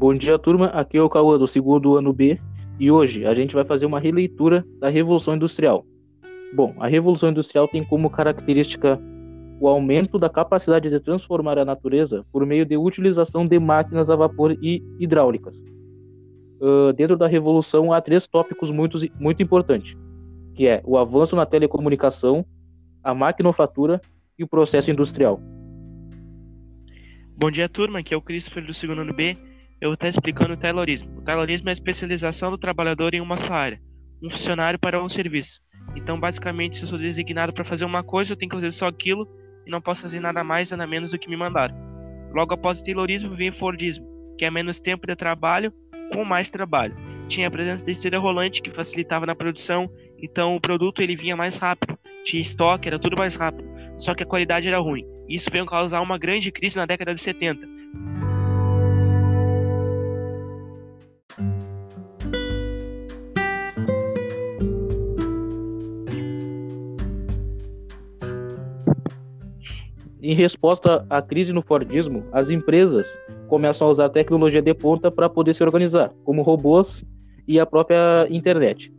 Bom 0.00 0.14
dia, 0.14 0.38
turma. 0.38 0.68
Aqui 0.68 0.96
é 0.96 1.02
o 1.02 1.10
Cauã 1.10 1.36
do 1.36 1.46
segundo 1.46 1.94
ano 1.94 2.10
B 2.10 2.40
e 2.78 2.90
hoje 2.90 3.26
a 3.26 3.34
gente 3.34 3.54
vai 3.54 3.66
fazer 3.66 3.84
uma 3.84 4.00
releitura 4.00 4.64
da 4.78 4.88
Revolução 4.88 5.34
Industrial. 5.34 5.84
Bom, 6.54 6.74
a 6.80 6.88
Revolução 6.88 7.28
Industrial 7.28 7.68
tem 7.68 7.84
como 7.84 8.08
característica 8.08 8.98
o 9.60 9.68
aumento 9.68 10.18
da 10.18 10.30
capacidade 10.30 10.88
de 10.88 10.98
transformar 11.00 11.58
a 11.58 11.66
natureza 11.66 12.24
por 12.32 12.46
meio 12.46 12.64
de 12.64 12.78
utilização 12.78 13.46
de 13.46 13.58
máquinas 13.58 14.08
a 14.08 14.16
vapor 14.16 14.56
e 14.62 14.82
hidráulicas. 14.98 15.62
Uh, 16.62 16.94
dentro 16.94 17.18
da 17.18 17.26
Revolução 17.26 17.92
há 17.92 18.00
três 18.00 18.26
tópicos 18.26 18.70
muito, 18.70 18.96
muito 19.20 19.42
importantes, 19.42 19.98
que 20.54 20.66
é 20.66 20.80
o 20.82 20.96
avanço 20.96 21.36
na 21.36 21.44
telecomunicação, 21.44 22.42
a 23.04 23.12
maquinofatura 23.12 24.00
e 24.38 24.44
o 24.44 24.48
processo 24.48 24.90
industrial. 24.90 25.38
Bom 27.36 27.50
dia, 27.50 27.68
turma. 27.68 27.98
Aqui 27.98 28.14
é 28.14 28.16
o 28.16 28.22
Christopher 28.22 28.64
do 28.64 28.72
segundo 28.72 29.02
ano 29.02 29.12
B 29.12 29.36
eu 29.80 29.88
vou 29.88 29.94
estar 29.94 30.08
explicando 30.08 30.52
o 30.52 30.56
taylorismo. 30.56 31.18
O 31.18 31.22
taylorismo 31.22 31.68
é 31.68 31.70
a 31.70 31.72
especialização 31.72 32.50
do 32.50 32.58
trabalhador 32.58 33.14
em 33.14 33.20
uma 33.20 33.36
só 33.36 33.54
área, 33.54 33.80
um 34.22 34.28
funcionário 34.28 34.78
para 34.78 35.02
um 35.02 35.08
serviço. 35.08 35.60
Então, 35.96 36.20
basicamente, 36.20 36.76
se 36.76 36.82
eu 36.82 36.88
sou 36.88 36.98
designado 36.98 37.52
para 37.52 37.64
fazer 37.64 37.86
uma 37.86 38.04
coisa, 38.04 38.32
eu 38.32 38.36
tenho 38.36 38.50
que 38.50 38.56
fazer 38.56 38.72
só 38.72 38.88
aquilo 38.88 39.26
e 39.66 39.70
não 39.70 39.80
posso 39.80 40.02
fazer 40.02 40.20
nada 40.20 40.44
mais, 40.44 40.70
nada 40.70 40.86
menos 40.86 41.12
do 41.12 41.18
que 41.18 41.30
me 41.30 41.36
mandaram. 41.36 41.74
Logo 42.32 42.52
após 42.52 42.80
o 42.80 42.84
taylorismo 42.84 43.34
vem 43.34 43.50
o 43.50 43.54
Fordismo, 43.54 44.06
que 44.36 44.44
é 44.44 44.50
menos 44.50 44.78
tempo 44.78 45.06
de 45.06 45.16
trabalho 45.16 45.72
com 46.12 46.24
mais 46.24 46.50
trabalho. 46.50 46.94
Tinha 47.26 47.48
a 47.48 47.50
presença 47.50 47.84
de 47.84 47.92
esteira 47.92 48.18
rolante 48.18 48.60
que 48.60 48.70
facilitava 48.70 49.24
na 49.24 49.34
produção, 49.34 49.90
então 50.18 50.54
o 50.56 50.60
produto 50.60 51.00
ele 51.00 51.16
vinha 51.16 51.36
mais 51.36 51.56
rápido, 51.56 51.98
tinha 52.24 52.42
estoque, 52.42 52.88
era 52.88 52.98
tudo 52.98 53.16
mais 53.16 53.34
rápido, 53.34 53.68
só 53.96 54.14
que 54.14 54.24
a 54.24 54.26
qualidade 54.26 54.68
era 54.68 54.78
ruim. 54.78 55.06
Isso 55.28 55.50
veio 55.50 55.64
causar 55.64 56.00
uma 56.00 56.18
grande 56.18 56.52
crise 56.52 56.76
na 56.76 56.86
década 56.86 57.14
de 57.14 57.20
70 57.20 57.80
Em 70.22 70.34
resposta 70.34 71.06
à 71.08 71.22
crise 71.22 71.50
no 71.50 71.62
Fordismo, 71.62 72.26
as 72.30 72.50
empresas 72.50 73.18
começam 73.48 73.88
a 73.88 73.90
usar 73.90 74.10
tecnologia 74.10 74.60
de 74.60 74.74
ponta 74.74 75.10
para 75.10 75.30
poder 75.30 75.54
se 75.54 75.62
organizar, 75.62 76.12
como 76.24 76.42
robôs 76.42 77.02
e 77.48 77.58
a 77.58 77.64
própria 77.64 78.26
internet. 78.30 78.92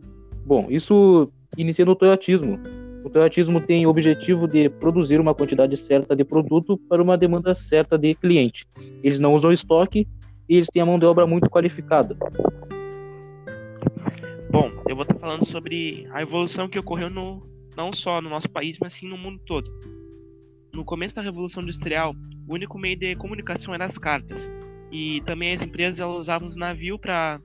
Bom, 0.44 0.66
isso 0.68 1.30
inicia 1.56 1.84
no 1.84 1.94
Toyotismo. 1.94 2.58
O 3.04 3.10
Toyotismo 3.10 3.60
tem 3.60 3.86
o 3.86 3.88
objetivo 3.88 4.48
de 4.48 4.68
produzir 4.68 5.20
uma 5.20 5.32
quantidade 5.32 5.76
certa 5.76 6.16
de 6.16 6.24
produto 6.24 6.76
para 6.88 7.00
uma 7.00 7.16
demanda 7.16 7.54
certa 7.54 7.96
de 7.96 8.14
cliente. 8.14 8.66
Eles 9.00 9.20
não 9.20 9.32
usam 9.32 9.52
estoque 9.52 10.08
e 10.48 10.56
eles 10.56 10.68
têm 10.72 10.82
a 10.82 10.86
mão 10.86 10.98
de 10.98 11.06
obra 11.06 11.24
muito 11.24 11.48
qualificada. 11.48 12.16
Bom, 14.50 14.72
eu 14.88 14.96
vou 14.96 15.02
estar 15.02 15.14
falando 15.20 15.46
sobre 15.46 16.08
a 16.10 16.20
evolução 16.20 16.68
que 16.68 16.80
ocorreu 16.80 17.08
no, 17.08 17.46
não 17.76 17.92
só 17.92 18.20
no 18.20 18.28
nosso 18.28 18.50
país, 18.50 18.76
mas 18.80 18.92
sim 18.92 19.08
no 19.08 19.16
mundo 19.16 19.40
todo 19.46 19.70
no 20.72 20.84
começo 20.84 21.14
da 21.14 21.22
Revolução 21.22 21.62
Industrial, 21.62 22.14
o 22.46 22.54
único 22.54 22.78
meio 22.78 22.96
de 22.96 23.14
comunicação 23.16 23.74
era 23.74 23.84
as 23.84 23.98
cartas. 23.98 24.50
E 24.90 25.22
também 25.24 25.54
as 25.54 25.62
empresas 25.62 26.00
elas 26.00 26.16
usavam 26.16 26.48
os 26.48 26.56
navios 26.56 26.98
para 27.00 27.40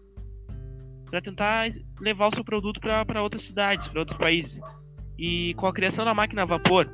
tentar 1.23 1.72
levar 2.00 2.28
o 2.28 2.36
seu 2.36 2.44
produto 2.44 2.80
para 2.80 3.22
outras 3.22 3.44
cidades, 3.44 3.88
para 3.88 4.00
outros 4.00 4.17
países. 4.17 4.59
E 5.17 5.53
com 5.55 5.67
a 5.67 5.73
criação 5.73 6.05
da 6.05 6.14
máquina 6.14 6.44
a 6.44 6.45
vapor, 6.45 6.89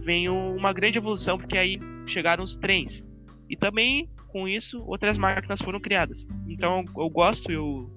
veio 0.00 0.34
uma 0.34 0.72
grande 0.72 0.98
evolução, 0.98 1.38
porque 1.38 1.56
aí 1.56 1.78
chegaram 2.06 2.44
os 2.44 2.56
trens. 2.56 3.04
E 3.48 3.56
também, 3.56 4.08
com 4.28 4.48
isso, 4.48 4.82
outras 4.86 5.16
máquinas 5.16 5.60
foram 5.60 5.80
criadas. 5.80 6.26
Então, 6.46 6.84
eu 6.96 7.08
gosto, 7.08 7.50
eu 7.50 7.90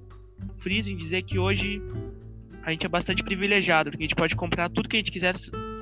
friso 0.60 0.90
em 0.90 0.98
dizer 0.98 1.24
que 1.24 1.40
hoje 1.40 1.82
a 2.64 2.72
gente 2.72 2.86
é 2.86 2.90
bastante 2.90 3.24
privilegiado, 3.24 3.90
porque 3.90 4.04
a 4.04 4.08
gente 4.08 4.16
pode 4.16 4.36
comprar 4.36 4.70
tudo 4.70 4.88
que 4.88 4.98
a 4.98 5.00
gente 5.00 5.12
quiser 5.12 5.36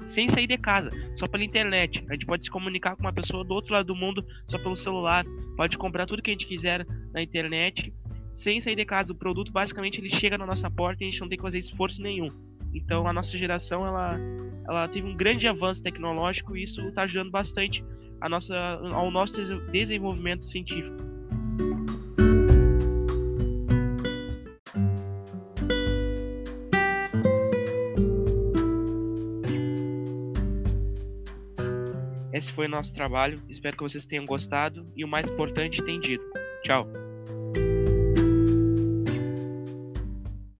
sem 0.06 0.30
sair 0.30 0.48
de 0.48 0.58
casa, 0.58 0.92
só 1.16 1.28
pela 1.28 1.44
internet. 1.44 2.06
A 2.10 2.14
gente 2.14 2.26
pode 2.26 2.44
se 2.44 2.52
comunicar 2.52 2.96
com 2.96 3.02
uma 3.02 3.14
pessoa 3.14 3.44
do 3.44 3.54
outro 3.54 3.74
lado 3.74 3.86
do 3.86 3.96
mundo 3.96 4.26
só 4.48 4.58
pelo 4.58 4.76
celular, 4.76 5.26
pode 5.56 5.78
comprar 5.78 6.06
tudo 6.06 6.22
que 6.22 6.32
a 6.32 6.34
gente 6.34 6.48
quiser 6.48 6.86
na 7.14 7.22
internet 7.22 7.94
sem 8.34 8.62
sair 8.62 8.76
de 8.76 8.86
casa. 8.86 9.12
O 9.12 9.16
produto 9.16 9.52
basicamente 9.52 10.00
ele 10.00 10.09
chega 10.09 10.38
na 10.38 10.46
nossa 10.46 10.70
porta 10.70 11.04
e 11.04 11.08
a 11.08 11.09
gente 11.09 11.22
não 11.22 11.30
tem 11.30 11.38
que 11.38 11.44
fazer 11.44 11.59
esforço 11.59 12.02
nenhum. 12.02 12.30
Então 12.74 13.08
a 13.08 13.14
nossa 13.14 13.38
geração 13.38 13.86
ela, 13.86 14.20
ela 14.68 14.88
teve 14.88 15.08
um 15.08 15.16
grande 15.16 15.48
avanço 15.48 15.82
tecnológico 15.82 16.56
e 16.56 16.64
isso 16.64 16.82
está 16.88 17.04
ajudando 17.04 17.32
bastante 17.32 17.84
a 18.22 18.30
nossa, 18.30 18.56
ao 18.94 19.09
nosso 19.09 19.34
desenvolvimento 19.72 20.46
científico. 20.46 21.09
Esse 32.31 32.51
foi 32.51 32.67
o 32.67 32.69
nosso 32.69 32.94
trabalho. 32.94 33.41
Espero 33.50 33.78
que 33.78 33.84
vocês 33.84 34.06
tenham 34.06 34.25
gostado 34.25 34.85
e 34.95 35.03
o 35.03 35.07
mais 35.07 35.29
importante, 35.29 35.81
entendido. 35.81 36.23
Tchau. 36.63 37.09